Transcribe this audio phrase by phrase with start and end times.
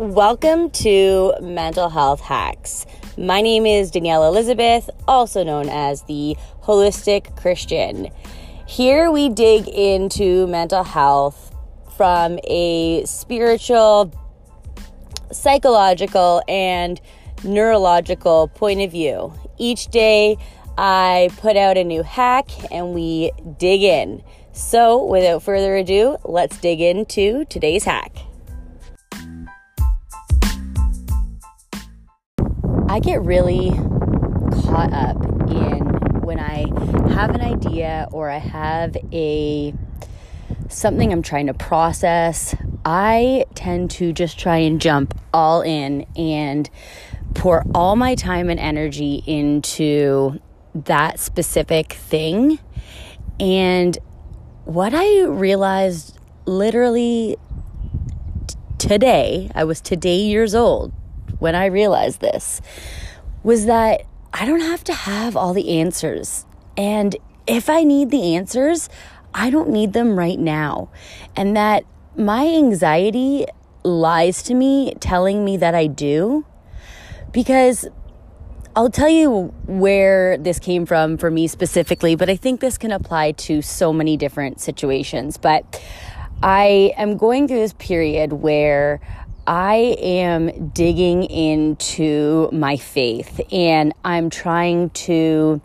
[0.00, 2.86] Welcome to Mental Health Hacks.
[3.18, 8.08] My name is Danielle Elizabeth, also known as the Holistic Christian.
[8.66, 11.54] Here we dig into mental health
[11.98, 14.10] from a spiritual,
[15.32, 16.98] psychological, and
[17.44, 19.34] neurological point of view.
[19.58, 20.38] Each day
[20.78, 24.22] I put out a new hack and we dig in.
[24.52, 28.29] So, without further ado, let's dig into today's hack.
[32.90, 33.70] I get really
[34.64, 35.16] caught up
[35.48, 35.78] in
[36.22, 36.66] when I
[37.12, 39.72] have an idea or I have a
[40.68, 42.52] something I'm trying to process.
[42.84, 46.68] I tend to just try and jump all in and
[47.34, 50.40] pour all my time and energy into
[50.74, 52.58] that specific thing.
[53.38, 53.96] And
[54.64, 57.36] what I realized literally
[58.48, 60.92] t- today, I was today years old
[61.40, 62.60] when I realized this
[63.42, 64.02] was that
[64.32, 66.46] I don't have to have all the answers.
[66.76, 67.16] And
[67.46, 68.88] if I need the answers,
[69.34, 70.90] I don't need them right now.
[71.34, 71.84] And that
[72.16, 73.46] my anxiety
[73.82, 76.44] lies to me, telling me that I do.
[77.32, 77.88] Because
[78.76, 82.92] I'll tell you where this came from for me specifically, but I think this can
[82.92, 85.36] apply to so many different situations.
[85.36, 85.82] But
[86.42, 89.00] I am going through this period where
[89.50, 95.60] I am digging into my faith and I'm trying to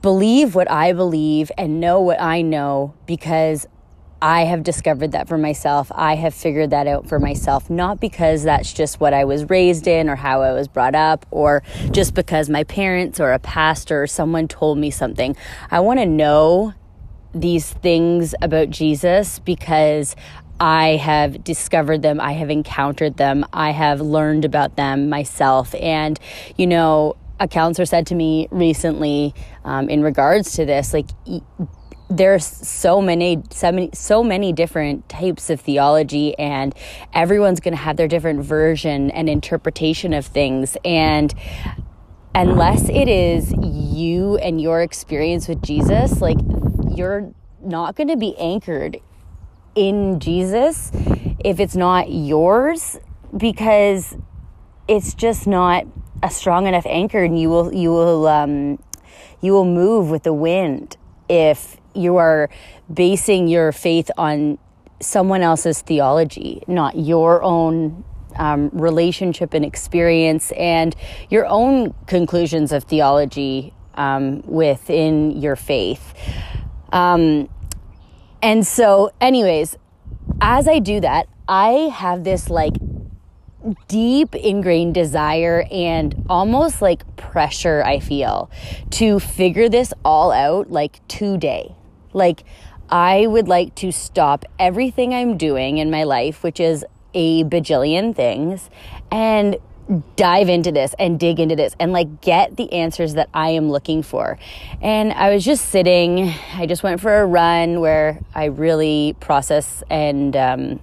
[0.00, 3.66] believe what I believe and know what I know because
[4.22, 5.92] I have discovered that for myself.
[5.94, 9.86] I have figured that out for myself, not because that's just what I was raised
[9.86, 14.04] in or how I was brought up or just because my parents or a pastor
[14.04, 15.36] or someone told me something.
[15.70, 16.72] I want to know
[17.34, 20.16] these things about Jesus because
[20.60, 25.74] I have discovered them, I have encountered them, I have learned about them myself.
[25.76, 26.18] And,
[26.56, 31.06] you know, a counselor said to me recently um, in regards to this, like,
[32.10, 36.74] there's so many, so many, so many different types of theology, and
[37.12, 40.76] everyone's going to have their different version and interpretation of things.
[40.84, 41.34] And
[42.34, 46.38] unless it is you and your experience with Jesus, like,
[46.96, 48.98] you're not going to be anchored
[49.78, 50.90] in Jesus
[51.38, 52.98] if it's not yours
[53.36, 54.16] because
[54.88, 55.86] it's just not
[56.22, 58.82] a strong enough anchor and you will you will um,
[59.40, 60.96] you will move with the wind
[61.28, 62.50] if you are
[62.92, 64.58] basing your faith on
[65.00, 70.96] someone else's theology not your own um, relationship and experience and
[71.30, 76.14] your own conclusions of theology um, within your faith.
[76.92, 77.48] Um,
[78.42, 79.76] and so, anyways,
[80.40, 82.74] as I do that, I have this like
[83.88, 88.50] deep ingrained desire and almost like pressure I feel
[88.90, 91.74] to figure this all out like today.
[92.12, 92.44] Like,
[92.90, 98.14] I would like to stop everything I'm doing in my life, which is a bajillion
[98.14, 98.70] things,
[99.10, 99.56] and
[100.16, 103.70] dive into this and dig into this and like get the answers that I am
[103.70, 104.38] looking for.
[104.82, 109.82] And I was just sitting, I just went for a run where I really process
[109.88, 110.80] and um,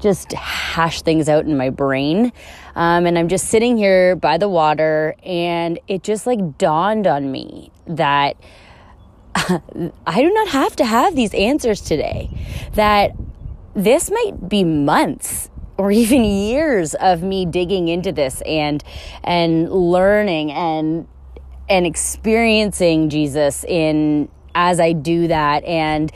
[0.00, 2.32] just hash things out in my brain.
[2.74, 7.30] Um, and I'm just sitting here by the water, and it just like dawned on
[7.30, 8.36] me that
[9.34, 12.30] I do not have to have these answers today.
[12.74, 13.12] That
[13.74, 18.82] this might be months or even years of me digging into this and
[19.22, 21.06] and learning and
[21.68, 26.12] and experiencing Jesus in as I do that and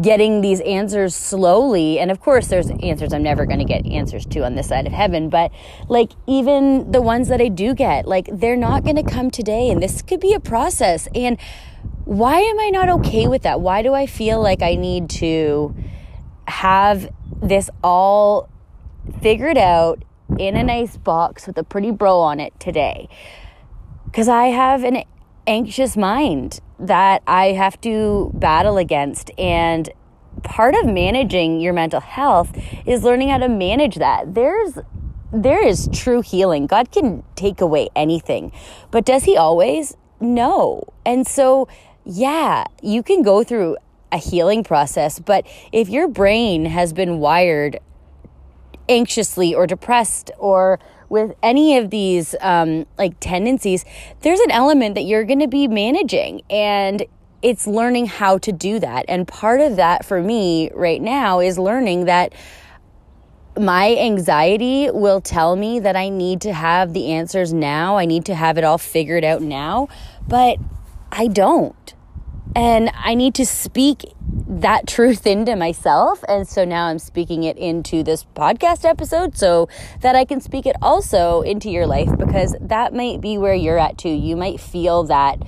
[0.00, 1.98] getting these answers slowly.
[1.98, 4.86] And of course, there's answers I'm never going to get answers to on this side
[4.86, 5.52] of heaven, but
[5.88, 9.70] like even the ones that I do get, like they're not going to come today.
[9.70, 11.06] And this could be a process.
[11.14, 11.38] And
[12.04, 13.60] why am I not okay with that?
[13.60, 15.74] Why do I feel like I need to
[16.48, 17.08] have
[17.40, 18.48] this all
[19.20, 20.04] figured out
[20.38, 23.08] in a nice box with a pretty bro on it today.
[24.04, 25.04] Because I have an
[25.46, 29.30] anxious mind that I have to battle against.
[29.38, 29.90] And
[30.42, 32.56] part of managing your mental health
[32.86, 34.34] is learning how to manage that.
[34.34, 34.78] There's
[35.32, 36.66] there is true healing.
[36.66, 38.50] God can take away anything.
[38.90, 39.96] But does he always?
[40.18, 40.82] No.
[41.06, 41.68] And so,
[42.04, 43.76] yeah, you can go through
[44.10, 47.78] a healing process, but if your brain has been wired
[48.90, 50.78] anxiously or depressed or
[51.08, 53.84] with any of these um, like tendencies,
[54.20, 56.42] there's an element that you're going to be managing.
[56.50, 57.04] And
[57.42, 59.06] it's learning how to do that.
[59.08, 62.34] And part of that for me right now is learning that
[63.58, 67.96] my anxiety will tell me that I need to have the answers now.
[67.96, 69.88] I need to have it all figured out now,
[70.28, 70.58] but
[71.10, 71.94] I don't.
[72.56, 74.12] And I need to speak
[74.48, 76.24] that truth into myself.
[76.28, 79.68] And so now I'm speaking it into this podcast episode so
[80.00, 83.78] that I can speak it also into your life because that might be where you're
[83.78, 84.08] at too.
[84.08, 85.38] You might feel that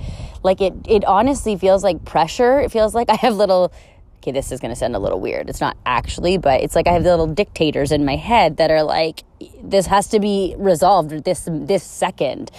[0.43, 2.59] like it it honestly feels like pressure.
[2.59, 3.73] It feels like I have little
[4.19, 5.49] okay, this is going to sound a little weird.
[5.49, 8.83] It's not actually, but it's like I have little dictators in my head that are
[8.83, 9.23] like
[9.61, 12.49] this has to be resolved this this second.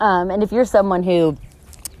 [0.00, 1.38] Um, and if you're someone who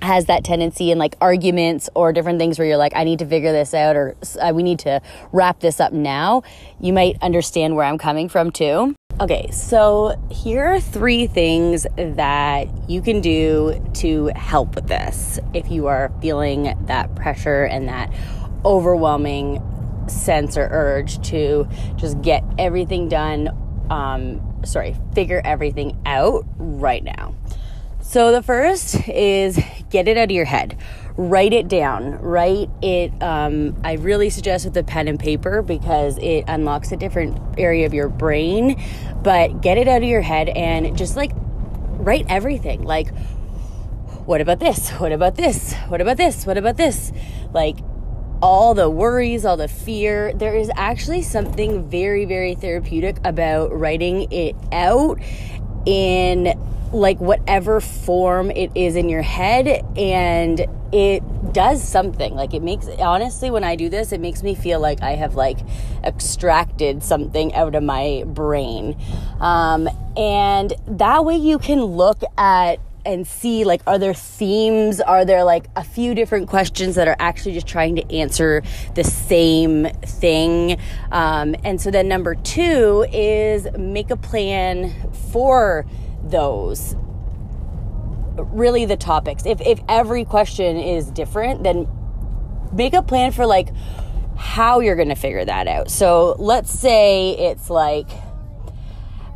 [0.04, 3.26] has that tendency in like arguments or different things where you're like, I need to
[3.26, 5.00] figure this out or uh, we need to
[5.32, 6.42] wrap this up now,
[6.80, 8.94] you might understand where I'm coming from too.
[9.20, 15.70] Okay, so here are three things that you can do to help with this if
[15.70, 18.12] you are feeling that pressure and that
[18.64, 19.62] overwhelming
[20.08, 23.50] sense or urge to just get everything done.
[23.88, 27.36] Um, sorry, figure everything out right now.
[28.00, 29.58] So the first is
[29.94, 30.76] get it out of your head.
[31.16, 32.20] Write it down.
[32.20, 33.12] Write it.
[33.22, 37.86] Um, I really suggest with a pen and paper because it unlocks a different area
[37.86, 38.82] of your brain.
[39.22, 42.82] But get it out of your head and just like write everything.
[42.82, 43.14] Like,
[44.26, 44.90] what about this?
[44.90, 45.74] What about this?
[45.86, 46.44] What about this?
[46.44, 47.12] What about this?
[47.52, 47.76] Like,
[48.42, 50.32] all the worries, all the fear.
[50.34, 55.20] There is actually something very, very therapeutic about writing it out
[55.86, 56.52] in
[56.92, 61.22] like whatever form it is in your head and it
[61.52, 62.34] does something.
[62.34, 65.34] Like it makes honestly when i do this it makes me feel like i have
[65.34, 65.58] like
[66.04, 68.96] extracted something out of my brain.
[69.40, 75.00] Um, and that way you can look at and see like are there themes?
[75.00, 78.62] Are there like a few different questions that are actually just trying to answer
[78.94, 80.78] the same thing?
[81.10, 84.94] Um, and so then number two is make a plan
[85.32, 85.86] for
[86.30, 86.96] those
[88.36, 91.86] really the topics if if every question is different then
[92.72, 93.68] make a plan for like
[94.36, 98.08] how you're going to figure that out so let's say it's like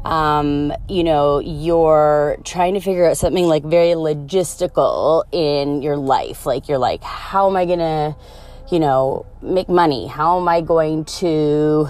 [0.05, 6.47] um, you know, you're trying to figure out something like very logistical in your life.
[6.47, 8.17] Like, you're like, how am I going to,
[8.71, 10.07] you know, make money?
[10.07, 11.89] How am I going to,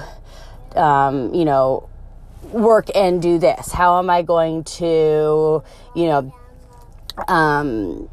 [0.75, 1.89] um, you know,
[2.45, 3.73] work and do this?
[3.73, 5.63] How am I going to,
[5.95, 6.35] you know,
[7.27, 8.09] um,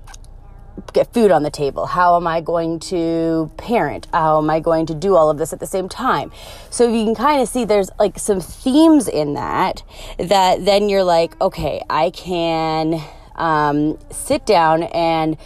[0.94, 1.86] get food on the table?
[1.86, 4.08] How am I going to parent?
[4.12, 6.32] How am I going to do all of this at the same time?
[6.70, 9.84] So you can kind of see there's like some themes in that
[10.18, 13.02] that then you're like, okay, I can
[13.36, 15.38] um, sit down and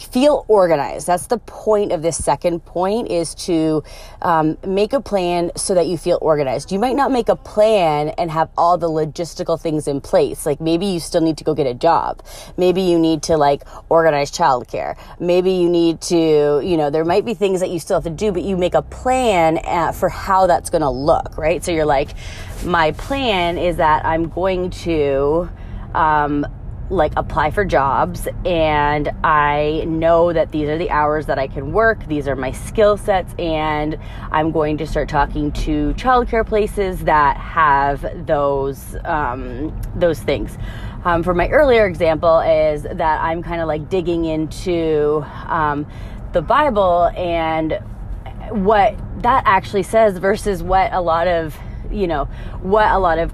[0.00, 1.06] feel organized.
[1.06, 3.82] That's the point of this second point is to
[4.22, 6.72] um, make a plan so that you feel organized.
[6.72, 10.46] You might not make a plan and have all the logistical things in place.
[10.46, 12.22] Like maybe you still need to go get a job.
[12.56, 14.96] Maybe you need to like organize childcare.
[15.20, 18.10] Maybe you need to you know there might be things that you still have to
[18.10, 21.64] do but you make a plan at, uh, for how that's going to look right?
[21.64, 22.14] So you're like
[22.64, 25.48] my plan is that i'm going to
[25.94, 26.44] um,
[26.90, 31.72] like apply for jobs and I know that these are the hours that I can
[31.72, 33.98] work, these are my skill sets, and
[34.30, 40.58] I'm going to start talking to childcare places that have those um, those things.
[41.04, 45.86] Um, for my earlier example is that I'm kind of like digging into um,
[46.32, 47.78] the Bible and
[48.50, 51.56] what that actually says versus what a lot of
[51.90, 52.24] you know
[52.60, 53.32] what a lot of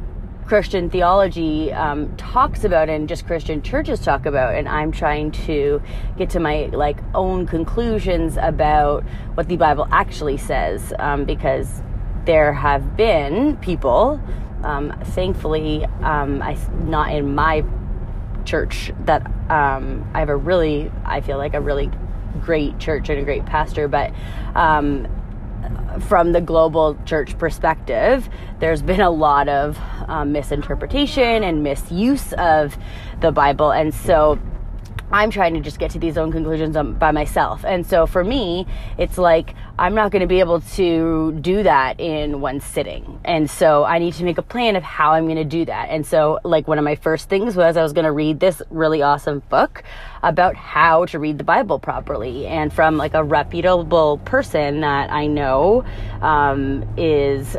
[0.51, 5.81] Christian theology um, talks about and just Christian churches talk about, and I'm trying to
[6.19, 9.05] get to my like own conclusions about
[9.35, 11.85] what the Bible actually says, um, because
[12.25, 14.21] there have been people,
[14.65, 17.65] um, thankfully, um, I not in my
[18.45, 21.93] church that um, I have a really, I feel like a really
[22.41, 24.13] great church and a great pastor, but
[24.57, 25.07] um,
[26.01, 32.77] from the global church perspective, there's been a lot of um, misinterpretation and misuse of
[33.21, 33.71] the Bible.
[33.71, 34.39] And so
[35.13, 37.65] I'm trying to just get to these own conclusions by myself.
[37.65, 38.67] And so for me,
[38.99, 43.21] it's like I'm not going to be able to do that in one sitting.
[43.25, 45.89] And so I need to make a plan of how I'm going to do that.
[45.89, 48.63] And so, like, one of my first things was I was going to read this
[48.71, 49.83] really awesome book
[50.23, 55.27] about how to read the Bible properly and from like a reputable person that I
[55.27, 55.85] know
[56.21, 57.57] um, is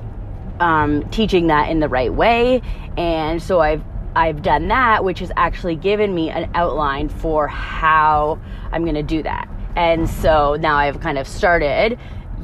[0.59, 2.61] um, teaching that in the right way.
[2.97, 3.83] And so I've
[4.15, 8.39] I've done that, which has actually given me an outline for how
[8.71, 9.49] I'm going to do that.
[9.75, 11.97] And so now I've kind of started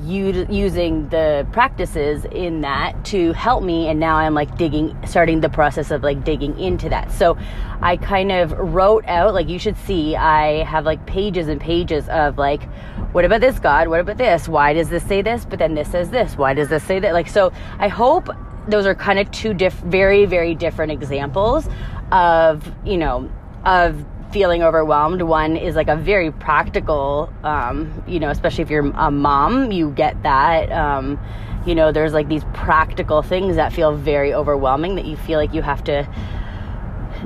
[0.05, 5.49] using the practices in that to help me and now i'm like digging starting the
[5.49, 7.11] process of like digging into that.
[7.11, 7.37] So
[7.81, 12.07] i kind of wrote out like you should see i have like pages and pages
[12.09, 12.63] of like
[13.11, 13.87] what about this god?
[13.87, 14.47] What about this?
[14.47, 15.45] Why does this say this?
[15.45, 16.37] But then this says this.
[16.37, 17.13] Why does this say that?
[17.13, 18.29] Like so i hope
[18.67, 21.67] those are kind of two diff- very very different examples
[22.11, 23.29] of you know
[23.65, 25.21] of feeling overwhelmed.
[25.21, 29.91] One is like a very practical, um, you know, especially if you're a mom, you
[29.91, 30.71] get that.
[30.71, 31.19] Um,
[31.65, 35.53] you know, there's like these practical things that feel very overwhelming that you feel like
[35.53, 36.07] you have to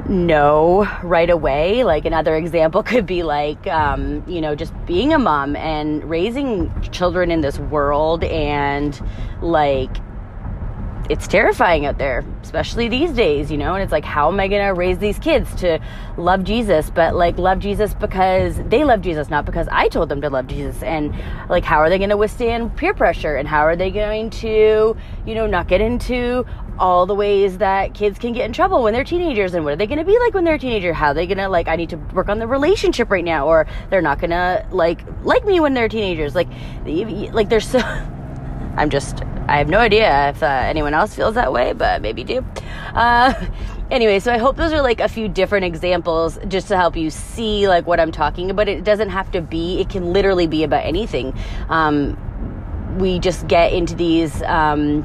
[0.07, 1.83] know right away.
[1.83, 6.71] Like another example could be like, um, you know, just being a mom and raising
[6.91, 8.99] children in this world and
[9.41, 9.95] like
[11.11, 13.73] it's terrifying out there, especially these days, you know?
[13.73, 15.77] And it's like, how am I going to raise these kids to
[16.15, 20.21] love Jesus, but like love Jesus because they love Jesus, not because I told them
[20.21, 20.81] to love Jesus?
[20.81, 21.13] And
[21.49, 23.35] like, how are they going to withstand peer pressure?
[23.35, 26.45] And how are they going to, you know, not get into
[26.79, 29.53] all the ways that kids can get in trouble when they're teenagers?
[29.53, 30.93] And what are they going to be like when they're a teenager?
[30.93, 33.47] How are they going to, like, I need to work on the relationship right now,
[33.47, 36.35] or they're not going to, like, like me when they're teenagers?
[36.35, 36.47] Like,
[36.85, 37.81] like, there's so.
[38.77, 42.23] I'm just, I have no idea if uh, anyone else feels that way, but maybe
[42.23, 42.45] do.
[42.93, 43.33] Uh,
[43.91, 47.09] anyway, so I hope those are like a few different examples just to help you
[47.09, 48.67] see like what I'm talking about.
[48.67, 51.33] It doesn't have to be, it can literally be about anything.
[51.69, 52.17] Um,
[52.97, 55.01] we just get into these um,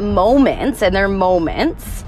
[0.00, 2.04] moments, and they're moments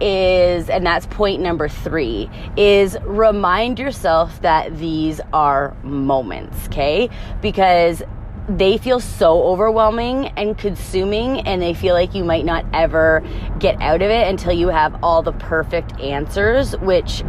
[0.00, 7.08] is and that's point number 3 is remind yourself that these are moments okay
[7.40, 8.02] because
[8.48, 13.22] they feel so overwhelming and consuming and they feel like you might not ever
[13.58, 17.24] get out of it until you have all the perfect answers which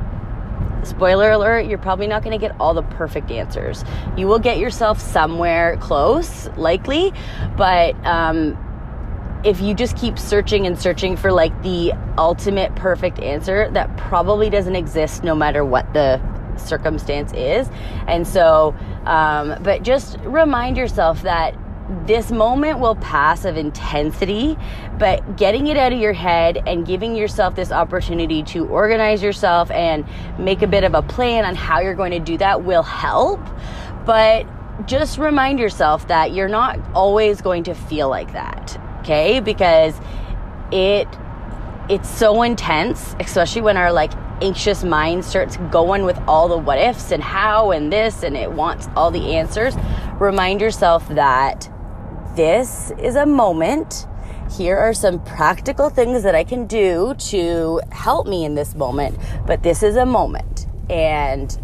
[0.84, 3.84] spoiler alert you're probably not going to get all the perfect answers.
[4.18, 7.14] You will get yourself somewhere close likely
[7.56, 8.58] but um,
[9.46, 14.50] if you just keep searching and searching for like the ultimate perfect answer that probably
[14.50, 16.20] doesn't exist no matter what the
[16.60, 17.70] circumstance is.
[18.08, 21.56] And so, um, but just remind yourself that
[22.08, 24.58] this moment will pass of intensity,
[24.98, 29.70] but getting it out of your head and giving yourself this opportunity to organize yourself
[29.70, 30.06] and
[30.40, 33.40] make a bit of a plan on how you're going to do that will help.
[34.06, 34.48] But
[34.88, 39.40] just remind yourself that you're not always going to feel like that, okay?
[39.40, 39.96] Because
[40.72, 41.08] it
[41.88, 44.12] it's so intense, especially when our like
[44.42, 48.52] anxious mind starts going with all the what ifs and how and this and it
[48.52, 49.76] wants all the answers,
[50.20, 51.70] remind yourself that
[52.36, 54.08] this is a moment.
[54.58, 59.18] Here are some practical things that I can do to help me in this moment,
[59.48, 60.68] but this is a moment.
[60.90, 61.58] And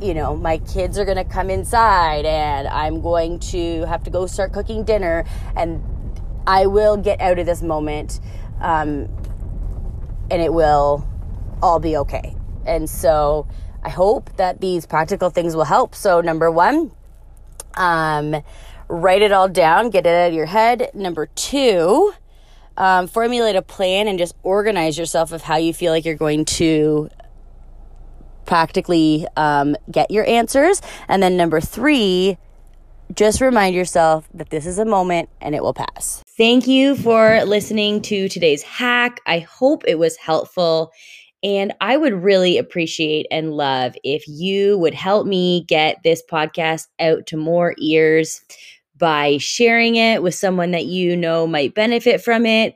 [0.00, 4.10] you know, my kids are going to come inside and I'm going to have to
[4.10, 5.24] go start cooking dinner
[5.54, 5.80] and
[6.44, 8.18] I will get out of this moment
[8.60, 9.08] um,
[10.28, 11.06] and it will
[11.62, 12.36] all be okay.
[12.66, 13.46] And so
[13.82, 15.94] I hope that these practical things will help.
[15.94, 16.92] So, number one,
[17.74, 18.42] um,
[18.88, 20.90] write it all down, get it out of your head.
[20.94, 22.12] Number two,
[22.76, 26.44] um, formulate a plan and just organize yourself of how you feel like you're going
[26.44, 27.08] to
[28.44, 30.80] practically um, get your answers.
[31.08, 32.38] And then number three,
[33.14, 36.22] just remind yourself that this is a moment and it will pass.
[36.36, 39.20] Thank you for listening to today's hack.
[39.26, 40.92] I hope it was helpful.
[41.42, 46.86] And I would really appreciate and love if you would help me get this podcast
[47.00, 48.40] out to more ears
[48.96, 52.74] by sharing it with someone that you know might benefit from it,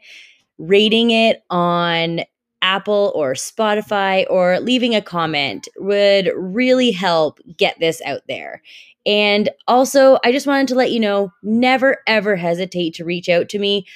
[0.58, 2.20] rating it on
[2.62, 8.62] Apple or Spotify, or leaving a comment would really help get this out there.
[9.06, 13.48] And also, I just wanted to let you know never ever hesitate to reach out
[13.50, 13.86] to me.